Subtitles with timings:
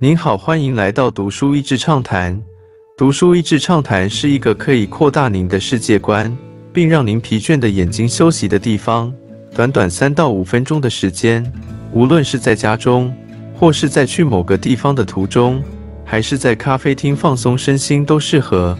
[0.00, 2.40] 您好，欢迎来到读书益智畅谈。
[2.96, 6.32] 读书益智畅谈是一个可以扩大您的世界观，
[6.72, 9.12] 并让您疲倦的眼睛休息的地方。
[9.56, 11.44] 短短三到五分钟的时间，
[11.92, 13.12] 无论是在家中，
[13.52, 15.60] 或是在去某个地方的途中，
[16.04, 18.78] 还是在咖啡厅放松身心，都适合。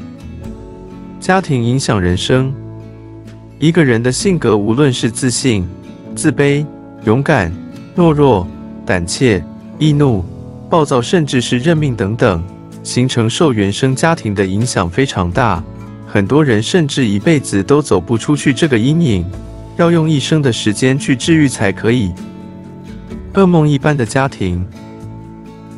[1.18, 2.54] 家庭影响人生。
[3.58, 5.66] 一个人的性格，无论是自信、
[6.14, 6.64] 自卑、
[7.02, 7.52] 勇敢、
[7.96, 8.46] 懦弱、
[8.86, 9.42] 胆怯、
[9.80, 10.24] 易怒、
[10.68, 12.42] 暴躁，甚至是认命等等，
[12.82, 15.62] 形成受原生家庭的影响非常大。
[16.06, 19.24] 很多人甚至一辈子都走不出去这个阴影，
[19.76, 22.12] 要用一生的时间去治愈才可以。
[23.34, 24.66] 噩梦一般的家庭，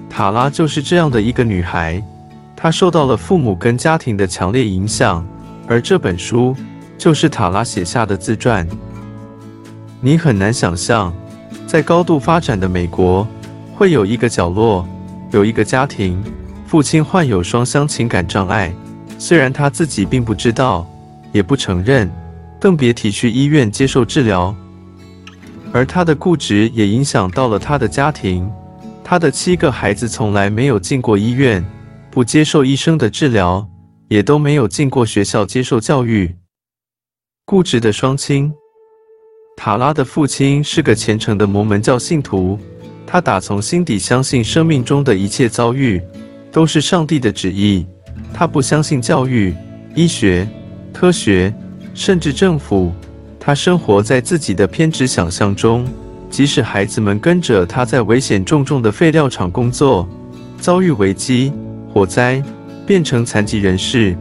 [0.08, 2.02] 塔拉就是这样的一个女孩，
[2.56, 5.26] 她受到了父母跟家庭的强烈影响，
[5.66, 6.56] 而这本书。
[6.98, 8.68] 就是塔拉写下的自传。
[10.02, 11.10] 你很难想象，
[11.66, 13.26] 在高度发展的美国，
[13.80, 14.86] 会有一个角落，
[15.30, 16.22] 有一个家庭，
[16.66, 18.70] 父亲患有双向情感障碍。
[19.18, 20.86] 虽然他自己并不知道，
[21.32, 22.12] 也不承认，
[22.60, 24.54] 更别提去医院接受治疗。
[25.72, 28.46] 而他的固执也影响到了他的家庭。
[29.02, 31.64] 他的七个孩子从来没有进过医院，
[32.10, 33.66] 不接受医生的治疗，
[34.08, 36.36] 也都没有进过学校接受教育。
[37.46, 38.52] 固执的双亲，
[39.56, 42.58] 塔拉的父亲是个虔诚的摩门教信徒，
[43.10, 46.00] 他打从心底相信生命中的一切遭遇
[46.52, 47.84] 都是上帝的旨意。
[48.32, 49.52] 他不相信教育、
[49.96, 50.48] 医学、
[50.92, 51.52] 科学，
[51.92, 52.92] 甚至政府。
[53.40, 55.84] 他生活在自己的偏执想象中，
[56.30, 60.08] 即使孩子们跟着他在危险重重的废料厂工作，
[60.60, 61.52] 遭遇危机、
[61.92, 62.40] 火灾，
[62.86, 64.16] 变成残疾人士，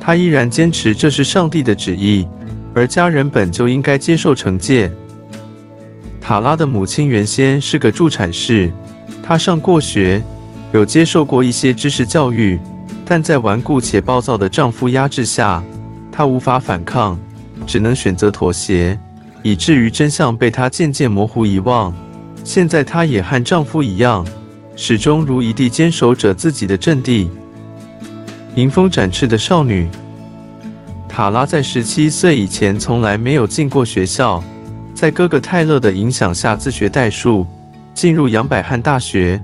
[0.00, 2.26] 他依然坚持这是上帝的旨意。
[2.74, 4.90] 而家人本就应该接受惩戒。
[6.20, 8.70] 塔拉的母亲原先是个助产士，
[9.22, 10.22] 她上过学，
[10.72, 12.60] 有接受过一些知识教育，
[13.04, 15.62] 但在顽固且暴躁的丈夫压制下，
[16.12, 17.18] 她无法反抗，
[17.66, 18.98] 只能选择妥协，
[19.42, 21.92] 以至于真相被她渐渐模糊遗忘。
[22.44, 24.24] 现在她也和丈夫一样，
[24.76, 27.30] 始终如一地坚守着自己的阵地。
[28.56, 29.88] 迎风展翅的少女。
[31.08, 34.42] 塔拉在十七岁以前从来没有进过学校，
[34.94, 37.46] 在哥哥泰勒的影响下自学代数，
[37.94, 39.42] 进入杨百翰大学。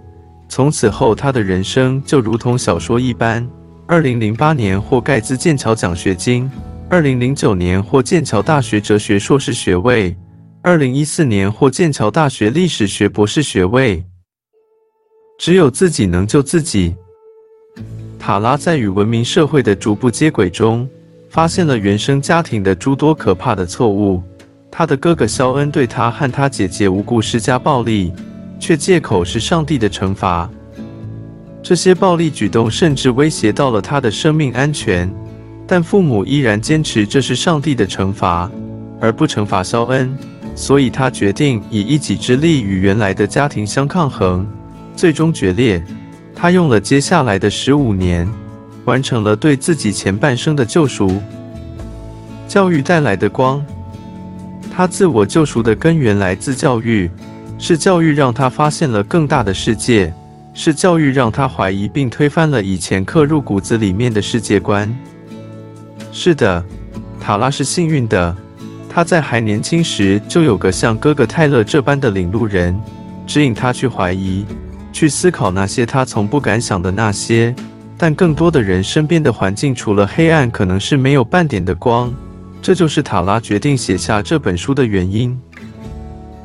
[0.48, 3.46] 从此后，他的人生就如同小说一般。
[3.86, 6.50] 二零零八年获盖兹剑桥奖学金，
[6.88, 10.14] 二零零九年获剑桥大学哲学硕士学位，
[10.62, 14.04] 二零一四年获剑桥大学历史学博士学位。
[15.38, 16.94] 只有自己能救自己。
[18.18, 20.88] 塔拉在与文明社会的逐步接轨中。
[21.28, 24.22] 发现了原生家庭的诸多可怕的错误。
[24.78, 28.12] 他的哥哥肖恩对他和他姐姐无故施加暴力，
[28.60, 30.46] 却借口是上帝的惩罚。
[31.62, 35.10] 这些暴力举动甚至威胁到了他的生命安全，
[35.66, 38.50] 但父母依然坚持这是上帝的惩罚，
[39.00, 40.14] 而不惩罚肖恩。
[40.54, 44.46] 所以他决定以一己之力与原来的家庭相抗衡，
[44.94, 45.82] 最终决裂。
[46.34, 48.28] 他用了接下来的十五年。
[48.84, 51.20] 完成了对自己前半生的救赎。
[52.46, 53.64] 教育带来的光，
[54.76, 57.10] 他自我救赎的根源来自教育，
[57.58, 60.12] 是教育让他发现了更大的世界，
[60.52, 64.94] 是教育让他怀疑并推翻了以前刻入骨子里面的世界观。
[66.12, 66.62] 是的，
[67.18, 68.36] 塔拉是幸运的，
[68.86, 72.78] 他在还年轻时就有个像哥哥泰勒这般的领路人，
[73.26, 74.44] 指引他去怀疑，
[74.92, 77.54] 去思考那些他从不敢想的那些。
[77.96, 82.12] 但更多的人身边的环境，除了黑暗，可能是没有半点的光。
[82.66, 85.40] 这就是塔拉决定写下这本书的原因。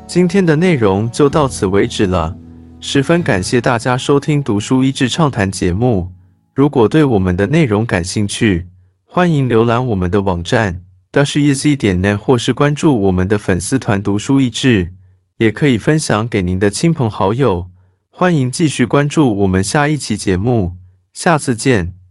[0.06, 2.36] 今天的内容就到此为止了，
[2.78, 6.12] 十分感谢大家收听《读书益智畅谈》节目。
[6.54, 8.68] 如果对我们的内容感兴趣，
[9.04, 14.92] 欢迎浏览我们的网站 dasheasy 点 net，或是关注我们的粉丝团“读书益智”，
[15.38, 17.66] 也可以分享给您的亲朋好友。
[18.10, 20.76] 欢迎继续关注我们下一期节目。
[21.12, 22.01] 下次见。